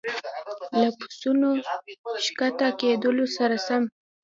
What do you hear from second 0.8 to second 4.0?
له بسونو ښکته کېدلو سره سم.